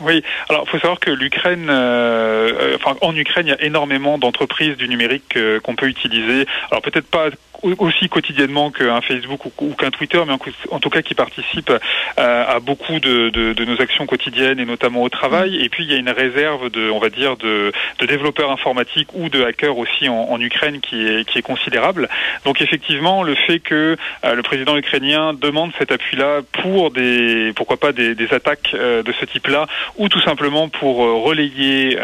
Oui, 0.00 0.22
alors 0.50 0.64
il 0.66 0.70
faut 0.70 0.78
savoir 0.78 1.00
que 1.00 1.10
l'Ukraine, 1.10 1.70
enfin 1.70 2.96
en 3.00 3.14
Ukraine, 3.14 3.46
il 3.46 3.50
y 3.50 3.54
a 3.54 3.62
énormément 3.62 4.18
d'entreprises 4.18 4.76
du 4.76 4.88
numérique 4.88 5.38
qu'on 5.62 5.76
peut 5.76 5.88
utiliser. 5.88 6.46
Alors 6.70 6.82
peut-être 6.82 7.08
pas 7.08 7.28
aussi 7.62 8.08
quotidiennement 8.08 8.70
qu'un 8.70 9.00
Facebook 9.00 9.40
ou, 9.60 9.74
qu'un 9.74 9.90
Twitter, 9.90 10.20
mais 10.26 10.34
en, 10.70 10.80
tout 10.80 10.90
cas 10.90 11.02
qui 11.02 11.14
participent 11.14 11.72
euh, 12.18 12.44
à 12.46 12.60
beaucoup 12.60 12.98
de, 13.00 13.30
de, 13.30 13.52
de 13.52 13.64
nos 13.64 13.80
actions 13.80 14.06
quotidiennes 14.06 14.58
et 14.58 14.64
notamment 14.64 15.02
au 15.02 15.08
travail. 15.08 15.56
Et 15.62 15.68
puis 15.68 15.84
il 15.84 15.90
y 15.90 15.94
a 15.94 15.98
une 15.98 16.10
réserve 16.10 16.70
de, 16.70 16.90
on 16.90 16.98
va 16.98 17.10
dire, 17.10 17.36
de, 17.36 17.72
de 17.98 18.06
développeurs 18.06 18.50
informatiques 18.50 19.08
ou 19.14 19.28
de 19.28 19.42
hackers 19.42 19.76
aussi 19.76 20.08
en, 20.08 20.28
en 20.30 20.40
Ukraine 20.40 20.80
qui 20.80 21.06
est, 21.06 21.24
qui 21.24 21.38
est 21.38 21.42
considérable. 21.42 22.08
Donc 22.44 22.60
effectivement, 22.60 23.22
le 23.22 23.34
fait 23.34 23.60
que 23.60 23.96
euh, 24.24 24.34
le 24.34 24.42
président 24.42 24.76
ukrainien 24.76 25.32
demande 25.34 25.72
cet 25.78 25.92
appui-là 25.92 26.40
pour 26.62 26.90
des, 26.90 27.52
pourquoi 27.54 27.76
pas 27.76 27.92
des, 27.92 28.14
des 28.14 28.32
attaques 28.32 28.72
euh, 28.74 29.02
de 29.02 29.12
ce 29.12 29.24
type-là, 29.24 29.66
ou 29.96 30.08
tout 30.08 30.20
simplement 30.20 30.68
pour 30.68 30.96
relayer 30.96 31.98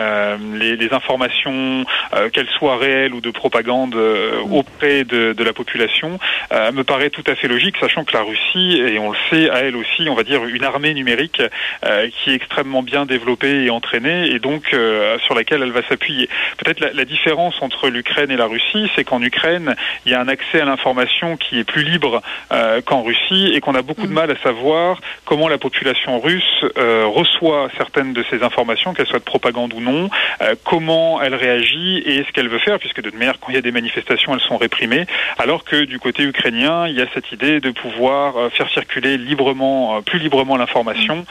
les, 0.55 0.77
les 0.77 0.93
informations, 0.93 1.85
qu'elles 2.33 2.49
soient 2.59 2.77
réelles 2.77 3.15
ou 3.15 3.21
de 3.21 3.31
propagande, 3.31 3.95
euh, 3.95 4.41
auprès 4.51 5.05
de, 5.05 5.33
de 5.33 5.42
la 5.43 5.53
population, 5.53 6.19
euh, 6.53 6.73
me 6.73 6.85
paraît 6.85 7.11
tout 7.11 7.25
à 7.27 7.35
fait 7.35 7.49
logique, 7.49 7.77
sachant 7.81 8.05
que 8.05 8.13
la 8.13 8.23
Russie, 8.23 8.81
et 8.81 8.99
on 8.99 9.11
le 9.11 9.19
sait, 9.31 9.51
a 9.51 9.61
elle 9.61 9.77
aussi, 9.77 10.09
on 10.09 10.15
va 10.15 10.25
dire, 10.25 10.45
une 10.45 10.65
armée 10.65 10.95
numérique 10.95 11.43
euh, 11.85 12.09
qui 12.11 12.31
est 12.31 12.35
extrêmement 12.35 12.83
bien 12.83 13.07
développée 13.07 13.65
et 13.65 13.71
entraînée, 13.71 14.31
et 14.31 14.39
donc 14.39 14.73
euh, 14.73 15.19
sur 15.21 15.35
laquelle 15.35 15.63
elle 15.63 15.73
va 15.73 15.83
s'appuyer. 15.89 16.29
Peut-être 16.59 16.81
la, 16.81 16.93
la 16.93 17.05
différence 17.05 17.55
entre 17.61 17.89
l'Ukraine 17.89 18.31
et 18.31 18.37
la 18.37 18.47
Russie, 18.47 18.91
c'est 18.95 19.05
qu'en 19.05 19.23
Ukraine, 19.23 19.75
il 20.07 20.13
y 20.13 20.15
a 20.15 20.21
un 20.21 20.29
accès 20.29 20.61
à 20.61 20.65
l'information 20.65 21.37
qui 21.37 21.59
est 21.59 21.65
plus 21.65 21.83
libre 21.83 22.23
euh, 22.53 22.81
qu'en 22.83 23.03
Russie, 23.03 23.53
et 23.55 23.61
qu'on 23.61 23.75
a 23.75 23.83
beaucoup 23.83 24.07
de 24.07 24.13
mal 24.13 24.31
à 24.31 24.37
savoir 24.43 25.01
comment 25.25 25.49
la 25.49 25.59
population 25.59 26.21
russe 26.21 26.65
euh, 26.79 27.05
reçoit 27.07 27.69
certaines 27.77 28.13
de 28.13 28.25
ces 28.31 28.43
informations, 28.43 28.95
qu'elles 28.95 29.07
soient 29.07 29.19
de 29.19 29.25
propagande 29.25 29.73
ou 29.75 29.81
non, 29.81 30.09
euh, 30.41 30.55
comment 30.65 31.21
elle 31.23 31.35
réagit 31.35 32.03
et 32.05 32.25
ce 32.25 32.33
qu'elle 32.33 32.49
veut 32.49 32.59
faire, 32.59 32.79
puisque 32.79 33.01
de 33.01 33.11
toute 33.11 33.19
manière, 33.19 33.39
quand 33.41 33.51
il 33.51 33.55
y 33.55 33.59
a 33.59 33.63
des 33.63 33.73
manifestations, 33.73 34.35
elles 34.35 34.41
sont 34.41 34.57
réprimées. 34.57 35.07
Alors 35.39 35.65
que 35.65 35.85
du 35.85 35.99
côté 35.99 36.23
ukrainien, 36.23 36.87
il 36.87 36.97
y 36.97 37.01
a 37.01 37.07
cette 37.15 37.31
idée 37.33 37.61
de 37.61 37.71
pouvoir 37.71 38.35
faire 38.53 38.69
circuler 38.71 39.17
librement, 39.19 40.03
plus 40.03 40.19
librement 40.19 40.57
l'information, 40.57 41.25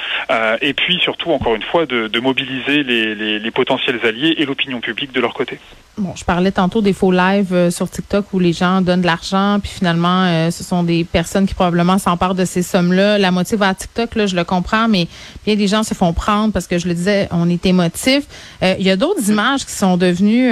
et 0.61 0.73
puis 0.73 0.99
surtout, 0.99 1.31
encore 1.31 1.55
une 1.55 1.63
fois, 1.63 1.85
de, 1.85 2.19
mobiliser 2.19 2.83
les, 2.83 3.39
les 3.39 3.51
potentiels 3.51 3.99
alliés 4.03 4.35
et 4.37 4.45
l'opinion 4.45 4.79
publique 4.79 5.11
de 5.11 5.21
leur 5.21 5.33
côté. 5.33 5.59
Bon, 5.97 6.13
je 6.15 6.23
parlais 6.23 6.51
tantôt 6.51 6.81
des 6.81 6.93
faux 6.93 7.11
lives 7.11 7.53
euh, 7.53 7.69
sur 7.69 7.89
TikTok 7.89 8.25
où 8.31 8.39
les 8.39 8.53
gens 8.53 8.79
donnent 8.81 9.01
de 9.01 9.05
l'argent, 9.05 9.59
puis 9.61 9.71
finalement, 9.71 10.23
euh, 10.23 10.49
ce 10.49 10.63
sont 10.63 10.83
des 10.83 11.03
personnes 11.03 11.45
qui 11.45 11.53
probablement 11.53 11.97
s'emparent 11.97 12.33
de 12.33 12.45
ces 12.45 12.63
sommes-là. 12.63 13.17
La 13.17 13.29
motive 13.29 13.61
à 13.61 13.73
TikTok, 13.75 14.15
là, 14.15 14.25
je 14.25 14.35
le 14.37 14.45
comprends, 14.45 14.87
mais 14.87 15.09
bien 15.45 15.55
des 15.57 15.67
gens 15.67 15.83
se 15.83 15.93
font 15.93 16.13
prendre 16.13 16.53
parce 16.53 16.65
que 16.65 16.79
je 16.79 16.87
le 16.87 16.93
disais, 16.93 17.27
on 17.31 17.49
est 17.49 17.65
émotif. 17.65 18.23
Euh, 18.63 18.75
il 18.79 18.85
y 18.85 18.89
a 18.89 18.95
d'autres 18.95 19.29
images 19.29 19.65
qui 19.65 19.73
sont 19.73 19.97
devenues, 19.97 20.49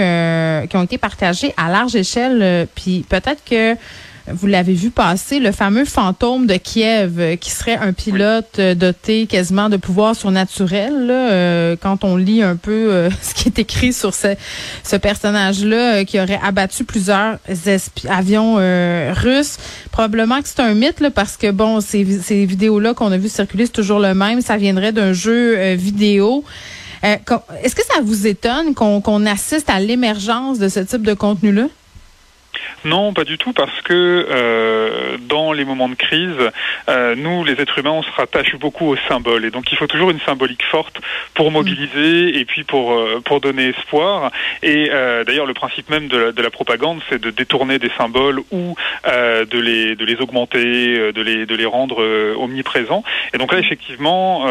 qui 0.67 0.75
ont 0.75 0.83
été 0.83 0.97
partagées 0.97 1.53
à 1.55 1.69
large 1.69 1.95
échelle, 1.95 2.67
puis 2.75 3.05
peut-être 3.07 3.38
que 3.43 3.75
vous 4.31 4.47
l'avez 4.47 4.73
vu 4.73 4.91
passer, 4.91 5.39
le 5.39 5.51
fameux 5.51 5.85
fantôme 5.85 6.45
de 6.45 6.55
Kiev, 6.55 7.19
euh, 7.19 7.35
qui 7.35 7.49
serait 7.49 7.77
un 7.77 7.93
pilote 7.93 8.59
euh, 8.59 8.75
doté 8.75 9.25
quasiment 9.25 9.69
de 9.69 9.77
pouvoirs 9.77 10.15
surnaturels. 10.15 11.07
Euh, 11.09 11.75
quand 11.79 12.03
on 12.03 12.15
lit 12.15 12.43
un 12.43 12.55
peu 12.55 13.09
ce 13.21 13.33
qui 13.33 13.47
est 13.49 13.59
écrit 13.59 13.93
sur 13.93 14.13
ce, 14.13 14.35
personnage-là, 14.97 16.05
qui 16.05 16.19
aurait 16.19 16.39
abattu 16.43 16.83
plusieurs 16.83 17.37
avions 18.07 18.55
russes, 19.13 19.57
probablement 19.91 20.41
que 20.41 20.47
c'est 20.47 20.59
un 20.59 20.73
mythe, 20.73 21.09
parce 21.09 21.37
que 21.37 21.51
bon, 21.51 21.81
ces, 21.81 22.05
ces 22.21 22.45
vidéos-là 22.45 22.93
qu'on 22.93 23.11
a 23.11 23.17
vu 23.17 23.29
circuler, 23.29 23.65
c'est 23.65 23.71
toujours 23.71 23.99
le 23.99 24.13
même. 24.13 24.41
Ça 24.41 24.57
viendrait 24.57 24.91
d'un 24.91 25.13
jeu 25.13 25.73
vidéo. 25.73 26.43
Est-ce 27.01 27.75
que 27.75 27.85
ça 27.85 28.01
vous 28.03 28.27
étonne 28.27 28.73
qu'on 28.73 29.25
assiste 29.25 29.69
à 29.69 29.79
l'émergence 29.79 30.59
de 30.59 30.67
ce 30.67 30.81
type 30.81 31.03
de 31.03 31.13
contenu-là? 31.13 31.67
Non, 32.85 33.13
pas 33.13 33.23
du 33.23 33.37
tout, 33.37 33.53
parce 33.53 33.81
que 33.81 34.27
euh, 34.29 35.17
dans 35.21 35.51
les 35.53 35.65
moments 35.65 35.89
de 35.89 35.95
crise, 35.95 36.51
euh, 36.89 37.15
nous, 37.15 37.43
les 37.43 37.53
êtres 37.53 37.77
humains, 37.79 37.91
on 37.91 38.03
se 38.03 38.11
rattache 38.11 38.55
beaucoup 38.55 38.87
aux 38.87 38.97
symboles. 39.07 39.45
Et 39.45 39.51
donc, 39.51 39.71
il 39.71 39.77
faut 39.77 39.87
toujours 39.87 40.11
une 40.11 40.19
symbolique 40.21 40.63
forte 40.63 40.99
pour 41.33 41.51
mobiliser 41.51 42.39
et 42.39 42.45
puis 42.45 42.63
pour, 42.63 42.93
euh, 42.93 43.21
pour 43.23 43.41
donner 43.41 43.69
espoir. 43.69 44.31
Et 44.63 44.89
d'ailleurs, 45.25 45.45
le 45.45 45.53
principe 45.53 45.89
même 45.89 46.07
de 46.07 46.17
la, 46.17 46.31
de 46.31 46.41
la 46.41 46.49
propagande, 46.49 47.01
c'est 47.09 47.19
de 47.19 47.29
détourner 47.29 47.79
des 47.79 47.91
symboles 47.97 48.41
ou 48.51 48.75
de, 49.05 49.59
les, 49.59 49.95
de 49.95 50.05
les 50.05 50.15
augmenter, 50.15 51.11
de 51.11 51.21
les, 51.21 51.45
de 51.45 51.55
les 51.55 51.65
rendre 51.65 52.03
omniprésents. 52.37 53.03
Et 53.33 53.37
donc 53.37 53.53
là, 53.53 53.59
effectivement, 53.59 54.47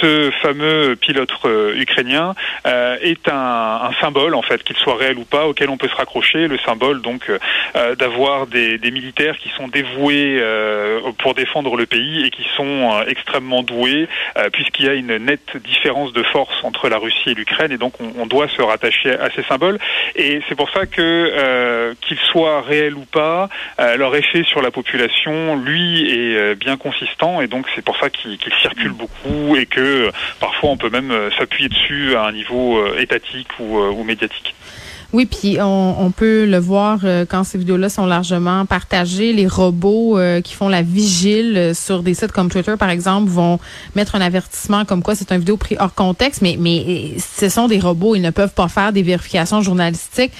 ce 0.00 0.30
fameux 0.42 0.96
pilote 0.96 1.30
ukrainien 1.74 2.34
est 2.64 3.28
un, 3.28 3.80
un 3.82 3.92
symbole, 4.00 4.34
en 4.34 4.42
fait, 4.42 4.62
qu'il 4.62 4.76
soit 4.76 4.96
réel 4.96 5.18
ou 5.18 5.24
pas, 5.24 5.46
auquel 5.46 5.70
on 5.70 5.76
peut 5.76 5.88
se 5.88 5.96
raccrocher. 5.96 6.48
Le 6.48 6.58
symbole 6.58 7.02
donc 7.02 7.11
euh, 7.28 7.38
euh, 7.76 7.94
d'avoir 7.94 8.46
des, 8.46 8.78
militaires 8.90 9.38
qui 9.38 9.48
sont 9.56 9.68
dévoués 9.68 10.38
euh, 10.38 11.00
pour 11.18 11.34
défendre 11.34 11.76
le 11.76 11.86
pays 11.86 12.24
et 12.24 12.30
qui 12.30 12.44
sont 12.56 13.02
extrêmement 13.06 13.62
doués, 13.62 14.08
puisqu'il 14.52 14.86
y 14.86 14.88
a 14.88 14.94
une 14.94 15.16
nette 15.16 15.56
différence 15.56 16.12
de 16.12 16.22
force 16.22 16.62
entre 16.62 16.88
la 16.88 16.98
Russie 16.98 17.30
et 17.30 17.34
l'Ukraine, 17.34 17.72
et 17.72 17.78
donc 17.78 17.94
on, 18.00 18.26
doit 18.26 18.48
se 18.48 18.60
rattacher 18.60 19.12
à 19.12 19.30
ces 19.30 19.42
symboles. 19.44 19.78
Et 20.14 20.42
c'est 20.48 20.54
pour 20.54 20.70
ça 20.70 20.86
que 20.86 21.94
qu'ils 22.02 22.18
soient 22.18 22.60
réels 22.60 22.94
ou 22.94 23.04
pas, 23.04 23.48
leur 23.78 24.14
effet 24.14 24.44
sur 24.44 24.60
la 24.60 24.70
population, 24.70 25.56
lui, 25.56 26.10
est 26.10 26.54
bien 26.54 26.76
consistant, 26.76 27.40
et 27.40 27.46
donc 27.46 27.66
c'est 27.74 27.84
pour 27.84 27.96
ça 27.98 28.10
qu'il 28.10 28.38
circule 28.60 28.92
beaucoup 28.92 29.56
et 29.56 29.66
que 29.66 30.10
parfois 30.40 30.70
on 30.70 30.76
peut 30.76 30.90
même 30.90 31.12
s'appuyer 31.38 31.68
dessus 31.68 32.14
à 32.16 32.26
un 32.26 32.32
niveau 32.32 32.94
étatique 32.96 33.48
ou 33.58 34.04
médiatique. 34.04 34.54
Oui, 35.12 35.26
puis 35.26 35.58
on, 35.60 36.10
peut 36.10 36.46
le 36.46 36.56
voir 36.56 37.00
euh, 37.04 37.26
quand 37.28 37.44
ces 37.44 37.58
vidéos-là 37.58 37.90
sont 37.90 38.06
largement 38.06 38.64
partagées. 38.64 39.34
Les 39.34 39.46
robots 39.46 40.18
euh, 40.18 40.40
qui 40.40 40.54
font 40.54 40.68
la 40.68 40.80
vigile 40.80 41.54
euh, 41.56 41.74
sur 41.74 42.02
des 42.02 42.14
sites 42.14 42.32
comme 42.32 42.50
Twitter, 42.50 42.76
par 42.78 42.88
exemple, 42.88 43.28
vont 43.28 43.58
mettre 43.94 44.14
un 44.14 44.22
avertissement 44.22 44.86
comme 44.86 45.02
quoi 45.02 45.14
c'est 45.14 45.30
une 45.30 45.38
vidéo 45.38 45.58
pris 45.58 45.76
hors 45.78 45.92
contexte, 45.94 46.40
mais, 46.40 46.56
mais 46.58 47.14
ce 47.18 47.50
sont 47.50 47.68
des 47.68 47.78
robots, 47.78 48.14
ils 48.14 48.22
ne 48.22 48.30
peuvent 48.30 48.54
pas 48.54 48.68
faire 48.68 48.94
des 48.94 49.02
vérifications 49.02 49.60
journalistiques. 49.60 50.32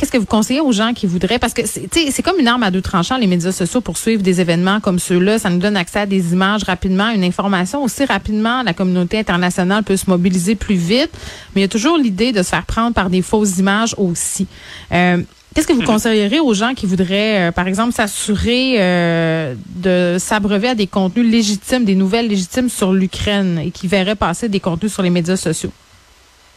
Qu'est-ce 0.00 0.12
que 0.12 0.16
vous 0.16 0.24
conseillez 0.24 0.62
aux 0.62 0.72
gens 0.72 0.94
qui 0.94 1.06
voudraient, 1.06 1.38
parce 1.38 1.52
que 1.52 1.60
c'est 1.66 2.22
comme 2.22 2.38
une 2.38 2.48
arme 2.48 2.62
à 2.62 2.70
deux 2.70 2.80
tranchants, 2.80 3.18
les 3.18 3.26
médias 3.26 3.52
sociaux, 3.52 3.82
pour 3.82 3.98
suivre 3.98 4.22
des 4.22 4.40
événements 4.40 4.80
comme 4.80 4.98
ceux-là. 4.98 5.38
Ça 5.38 5.50
nous 5.50 5.58
donne 5.58 5.76
accès 5.76 5.98
à 5.98 6.06
des 6.06 6.32
images 6.32 6.62
rapidement, 6.62 7.10
une 7.10 7.22
information 7.22 7.84
aussi 7.84 8.06
rapidement. 8.06 8.62
La 8.62 8.72
communauté 8.72 9.18
internationale 9.18 9.84
peut 9.84 9.98
se 9.98 10.08
mobiliser 10.08 10.54
plus 10.54 10.76
vite, 10.76 11.10
mais 11.54 11.60
il 11.60 11.64
y 11.64 11.66
a 11.66 11.68
toujours 11.68 11.98
l'idée 11.98 12.32
de 12.32 12.42
se 12.42 12.48
faire 12.48 12.64
prendre 12.64 12.94
par 12.94 13.10
des 13.10 13.20
fausses 13.20 13.58
images 13.58 13.94
aussi. 13.98 14.46
Euh, 14.90 15.18
qu'est-ce 15.54 15.66
que 15.66 15.74
vous 15.74 15.82
mhm. 15.82 15.86
conseillerez 15.88 16.40
aux 16.40 16.54
gens 16.54 16.72
qui 16.72 16.86
voudraient, 16.86 17.50
euh, 17.50 17.52
par 17.52 17.68
exemple, 17.68 17.92
s'assurer 17.92 18.76
euh, 18.78 19.54
de 19.76 20.16
s'abreuver 20.18 20.68
à 20.68 20.74
des 20.74 20.86
contenus 20.86 21.30
légitimes, 21.30 21.84
des 21.84 21.94
nouvelles 21.94 22.28
légitimes 22.28 22.70
sur 22.70 22.94
l'Ukraine 22.94 23.60
et 23.62 23.70
qui 23.70 23.86
verraient 23.86 24.16
passer 24.16 24.48
des 24.48 24.60
contenus 24.60 24.94
sur 24.94 25.02
les 25.02 25.10
médias 25.10 25.36
sociaux? 25.36 25.72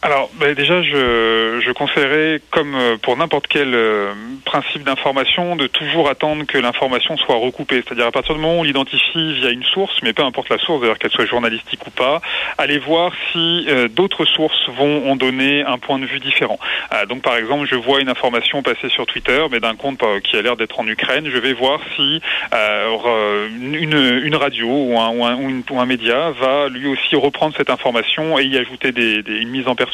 Alors 0.04 0.28
ben 0.34 0.52
déjà, 0.52 0.82
je, 0.82 1.62
je 1.64 1.72
conseillerais, 1.72 2.38
comme 2.50 2.74
euh, 2.74 2.98
pour 2.98 3.16
n'importe 3.16 3.46
quel 3.46 3.74
euh, 3.74 4.12
principe 4.44 4.82
d'information, 4.82 5.56
de 5.56 5.66
toujours 5.66 6.10
attendre 6.10 6.44
que 6.44 6.58
l'information 6.58 7.16
soit 7.16 7.36
recoupée. 7.36 7.82
C'est-à-dire 7.82 8.08
à 8.08 8.12
partir 8.12 8.34
du 8.34 8.40
moment 8.42 8.56
où 8.56 8.60
on 8.60 8.62
l'identifie 8.64 9.32
via 9.32 9.48
une 9.48 9.62
source, 9.62 9.94
mais 10.02 10.12
peu 10.12 10.22
importe 10.22 10.50
la 10.50 10.58
source, 10.58 10.82
d'ailleurs 10.82 10.98
qu'elle 10.98 11.10
soit 11.10 11.24
journalistique 11.24 11.86
ou 11.86 11.90
pas, 11.90 12.20
aller 12.58 12.76
voir 12.76 13.12
si 13.32 13.64
euh, 13.70 13.88
d'autres 13.88 14.26
sources 14.26 14.68
vont 14.76 15.10
en 15.10 15.16
donner 15.16 15.62
un 15.62 15.78
point 15.78 15.98
de 15.98 16.04
vue 16.04 16.20
différent. 16.20 16.58
donc 17.08 17.22
par 17.22 17.36
exemple, 17.38 17.66
je 17.66 17.76
vois 17.76 18.02
une 18.02 18.10
information 18.10 18.62
passer 18.62 18.90
sur 18.90 19.06
Twitter, 19.06 19.42
mais 19.50 19.60
d'un 19.60 19.74
compte 19.74 20.02
qui 20.22 20.36
a 20.36 20.42
l'air 20.42 20.56
d'être 20.58 20.80
en 20.80 20.86
Ukraine, 20.86 21.30
je 21.32 21.38
vais 21.38 21.54
voir 21.54 21.80
si 21.96 22.20
une, 22.52 24.20
une, 24.22 24.36
radio 24.36 24.68
ou 24.68 24.98
un, 24.98 25.08
ou, 25.08 25.24
un, 25.24 25.34
ou, 25.36 25.80
un, 25.80 25.86
média 25.86 26.30
va 26.32 26.68
lui 26.68 26.88
aussi 26.88 27.16
reprendre 27.16 27.54
cette 27.56 27.70
information 27.70 28.38
et 28.38 28.44
y 28.44 28.58
ajouter 28.58 28.92
des, 28.92 29.22
des, 29.22 29.36
une 29.38 29.48
mise 29.48 29.66
en 29.66 29.74
perspective 29.74 29.93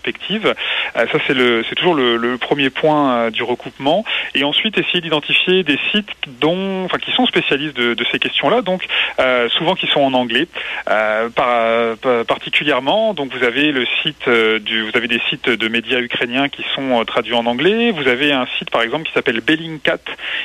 Euh, 0.97 1.07
ça, 1.12 1.19
c'est 1.26 1.75
toujours 1.75 1.95
le, 1.95 2.37
premier 2.38 2.71
point 2.71 3.12
euh, 3.12 3.30
du 3.30 3.42
recoupement. 3.42 4.04
Et 4.35 4.45
ensuite, 4.45 4.78
essayer 4.78 5.00
d'identifier 5.00 5.62
des 5.62 5.78
sites 5.90 6.09
dont, 6.40 6.85
enfin, 6.85 6.99
qui 6.99 7.12
sont 7.12 7.26
spécialistes 7.26 7.76
de, 7.76 8.04
ces 8.11 8.19
questions-là, 8.19 8.62
donc 8.62 8.85
euh, 9.21 9.49
souvent 9.50 9.75
qui 9.75 9.87
sont 9.87 10.00
en 10.00 10.14
anglais, 10.14 10.49
par, 10.87 11.97
particulièrement. 12.26 13.14
Donc, 13.14 13.33
vous 13.33 13.45
avez 13.45 13.73
le 13.73 13.87
site 14.02 14.26
vous 14.26 14.97
avez 14.97 15.09
des 15.09 15.21
sites 15.28 15.49
de 15.49 15.69
médias 15.69 16.00
ukrainiens 16.00 16.49
qui 16.49 16.64
sont 16.75 17.04
traduits 17.04 17.35
en 17.35 17.47
anglais. 17.47 17.90
Vous 17.90 18.09
avez 18.09 18.33
un 18.33 18.47
site, 18.59 18.71
par 18.71 18.83
exemple, 18.83 19.04
qui 19.04 19.12
s'appelle 19.12 19.40
Bellingcat 19.40 19.99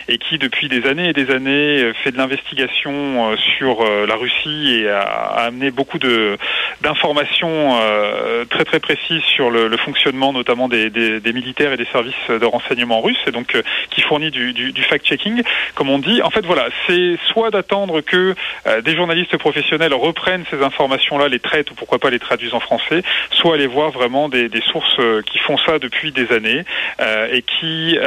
et 0.07 0.17
qui, 0.17 0.37
depuis 0.37 0.67
des 0.67 0.87
années 0.87 1.09
et 1.09 1.13
des 1.13 1.31
années, 1.31 1.91
fait 2.03 2.11
de 2.11 2.17
l'investigation 2.17 3.35
sur 3.57 3.83
la 3.83 4.15
Russie 4.15 4.81
et 4.81 4.89
a, 4.89 5.01
amené 5.45 5.71
beaucoup 5.71 5.99
d'informations 6.81 7.79
très 8.49 8.65
très 8.65 8.79
précises 8.79 9.23
sur 9.23 9.44
le, 9.49 9.75
fonctionnement 9.77 10.33
notamment 10.33 10.67
des, 10.67 10.89
militaires 11.33 11.73
et 11.73 11.77
des 11.77 11.85
services 11.85 12.13
de 12.29 12.45
renseignement 12.45 13.01
russes, 13.01 13.21
et 13.27 13.31
donc 13.31 13.55
euh, 13.55 13.61
qui 13.89 14.01
fournit 14.01 14.31
du, 14.31 14.83
fact-checking, 14.89 15.43
comme 15.75 15.89
on 15.89 15.99
dit. 15.99 16.21
En 16.21 16.29
fait, 16.29 16.45
voilà, 16.45 16.67
c'est 16.87 17.17
soit 17.27 17.51
d'attendre 17.51 18.01
que 18.01 18.35
euh, 18.67 18.81
des 18.81 18.95
journalistes 18.95 19.37
professionnels 19.37 19.93
reprennent 19.93 20.45
ces 20.49 20.61
informations-là, 20.61 21.27
les 21.27 21.39
traitent 21.39 21.71
ou 21.71 21.75
pourquoi 21.75 21.99
pas 21.99 22.09
les 22.09 22.19
traduisent 22.19 22.53
en 22.53 22.59
français, 22.59 23.03
soit 23.31 23.55
aller 23.55 23.67
voir 23.67 23.91
vraiment 23.91 24.29
des, 24.29 24.49
sources 24.71 24.99
euh, 24.99 25.21
qui 25.21 25.37
font 25.39 25.57
ça 25.57 25.79
depuis 25.79 26.11
des 26.11 26.31
années 26.31 26.63
et 27.31 27.41
qui, 27.41 27.97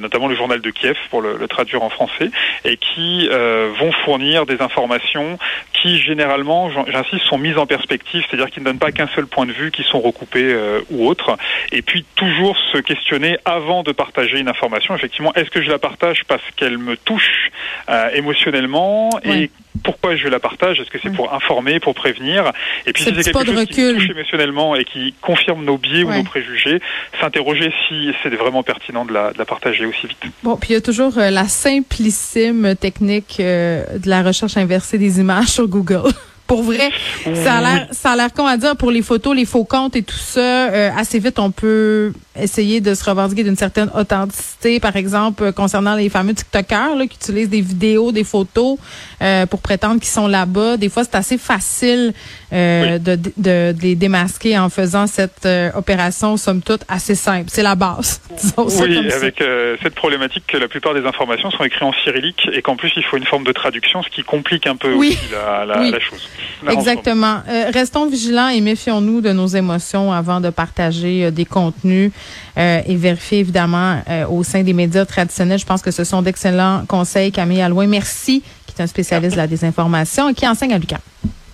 notamment 0.00 0.28
le 0.28 0.36
journal 0.36 0.60
de 0.60 0.70
Kiev 0.70 0.96
pour 1.10 1.22
le, 1.22 1.36
le 1.36 1.48
traduire 1.48 1.82
en 1.82 1.90
français, 1.90 2.30
et 2.64 2.76
qui 2.76 3.28
vont 3.28 3.92
fournir 4.04 4.46
des 4.46 4.60
informations 4.60 5.38
qui 5.80 5.98
généralement, 5.98 6.70
j'insiste, 6.70 7.24
sont 7.24 7.38
mises 7.38 7.58
en 7.58 7.66
perspective, 7.66 8.24
c'est-à-dire 8.28 8.50
qu'ils 8.50 8.62
ne 8.62 8.68
donnent 8.68 8.78
pas 8.78 8.92
qu'un 8.92 9.08
seul 9.08 9.26
point 9.26 9.46
de 9.46 9.52
vue, 9.52 9.70
qui 9.70 9.82
sont 9.82 10.00
recoupés 10.00 10.52
euh, 10.52 10.80
ou 10.90 11.06
autres. 11.06 11.36
Et 11.72 11.82
puis 11.82 12.04
toujours 12.14 12.56
se 12.72 12.78
questionner 12.78 13.38
avant 13.44 13.82
de 13.82 13.92
partager 13.92 14.38
une 14.38 14.48
information. 14.48 14.94
Effectivement, 14.94 15.34
est-ce 15.34 15.50
que 15.50 15.62
je 15.62 15.68
la 15.68 15.78
partage 15.78 16.24
parce 16.26 16.42
qu'elle 16.56 16.78
me 16.78 16.96
touche 16.96 17.50
euh, 17.88 18.10
émotionnellement? 18.14 19.10
Et 19.24 19.50
pourquoi 19.82 20.16
je 20.16 20.28
la 20.28 20.40
partage? 20.40 20.80
Est-ce 20.80 20.90
que 20.90 20.98
c'est 21.02 21.12
pour 21.12 21.32
informer, 21.32 21.80
pour 21.80 21.94
prévenir? 21.94 22.52
Et 22.86 22.92
puis 22.92 23.02
si 23.02 23.14
c'est 23.14 23.32
quelque 23.32 23.52
chose 23.52 23.66
qui 23.66 23.94
touche 23.94 24.10
émotionnellement 24.10 24.76
et 24.76 24.84
qui 24.84 25.14
confirme 25.20 25.64
nos 25.64 25.78
biais 25.78 26.04
ou 26.04 26.12
nos 26.12 26.24
préjugés, 26.24 26.80
s'interroger 27.20 27.72
si 27.88 28.12
c'est 28.22 28.34
vraiment 28.34 28.62
pertinent 28.62 29.04
de 29.04 29.12
la, 29.12 29.32
de 29.32 29.38
la, 29.38 29.44
partager 29.44 29.86
aussi 29.86 30.06
vite. 30.06 30.18
Bon, 30.42 30.56
puis 30.56 30.70
il 30.70 30.72
y 30.74 30.76
a 30.76 30.80
toujours 30.80 31.16
euh, 31.18 31.30
la 31.30 31.44
simplissime 31.44 32.74
technique 32.76 33.36
de 33.38 34.08
la 34.08 34.22
recherche 34.22 34.56
inversée 34.56 34.98
des 34.98 35.20
images 35.20 35.48
sur 35.48 35.68
Google. 35.68 36.02
Pour 36.48 36.62
vrai, 36.62 36.90
ça 37.44 37.56
a 37.56 37.60
l'air, 37.60 37.88
ça 37.90 38.12
a 38.12 38.16
l'air 38.16 38.32
con 38.32 38.46
à 38.46 38.56
dire 38.56 38.74
pour 38.74 38.90
les 38.90 39.02
photos, 39.02 39.36
les 39.36 39.44
faux 39.44 39.64
comptes 39.64 39.96
et 39.96 40.02
tout 40.02 40.16
ça. 40.16 40.70
Euh, 40.70 40.90
assez 40.96 41.18
vite, 41.18 41.38
on 41.38 41.50
peut 41.50 42.14
essayer 42.40 42.80
de 42.80 42.94
se 42.94 43.04
revendiquer 43.04 43.44
d'une 43.44 43.56
certaine 43.56 43.90
authenticité, 43.94 44.80
par 44.80 44.96
exemple, 44.96 45.52
concernant 45.52 45.94
les 45.94 46.08
fameux 46.08 46.34
TikTokers 46.34 46.96
là, 46.96 47.06
qui 47.06 47.16
utilisent 47.16 47.50
des 47.50 47.60
vidéos, 47.60 48.12
des 48.12 48.24
photos 48.24 48.78
pour 49.50 49.60
prétendre 49.60 50.00
qu'ils 50.00 50.10
sont 50.10 50.28
là-bas. 50.28 50.76
Des 50.76 50.88
fois, 50.88 51.04
c'est 51.04 51.16
assez 51.16 51.38
facile 51.38 52.12
de, 52.52 52.98
de, 52.98 53.18
de, 53.36 53.74
les 53.80 53.94
démasquer 53.94 54.58
en 54.58 54.68
faisant 54.68 55.06
cette 55.06 55.48
opération, 55.74 56.36
somme 56.36 56.62
toute, 56.62 56.82
assez 56.88 57.14
simple. 57.14 57.46
C'est 57.48 57.62
la 57.62 57.74
base. 57.74 58.20
oui, 58.58 59.12
avec 59.12 59.42
cette 59.82 59.94
problématique 59.94 60.44
que 60.46 60.56
la 60.56 60.68
plupart 60.68 60.94
des 60.94 61.04
informations 61.04 61.50
sont 61.50 61.64
écrites 61.64 61.82
en 61.82 61.92
cyrillique 62.04 62.48
et 62.52 62.62
qu'en 62.62 62.76
plus, 62.76 62.92
il 62.96 63.02
faut 63.04 63.16
une 63.16 63.26
forme 63.26 63.44
de 63.44 63.52
traduction, 63.52 64.02
ce 64.02 64.08
qui 64.08 64.22
complique 64.22 64.66
un 64.66 64.76
peu 64.76 64.92
aussi 64.92 65.18
la, 65.32 65.64
la, 65.64 65.90
la 65.90 66.00
chose. 66.00 66.28
Exactement. 66.68 67.42
restons 67.72 68.06
vigilants 68.06 68.48
et 68.48 68.60
méfions-nous 68.60 69.20
de 69.20 69.32
nos 69.32 69.46
émotions 69.46 70.12
avant 70.12 70.40
de 70.40 70.50
partager 70.50 71.24
euh, 71.24 71.30
des 71.30 71.44
contenus 71.44 72.12
euh, 72.56 72.80
et 72.86 72.96
vérifier 72.96 73.40
évidemment 73.40 74.00
euh, 74.08 74.26
au 74.26 74.42
sein 74.42 74.62
des 74.62 74.72
médias 74.72 75.04
traditionnels. 75.04 75.58
Je 75.58 75.66
pense 75.66 75.82
que 75.82 75.90
ce 75.90 76.04
sont 76.04 76.22
d'excellents 76.22 76.84
conseils, 76.86 77.32
Camille 77.32 77.62
Alouin. 77.62 77.86
Merci, 77.86 78.42
qui 78.66 78.74
est 78.76 78.82
un 78.82 78.86
spécialiste 78.86 79.32
de 79.32 79.38
la 79.38 79.46
désinformation 79.46 80.28
et 80.28 80.34
qui 80.34 80.46
enseigne 80.46 80.72
à 80.72 80.78
Lucas. 80.78 81.00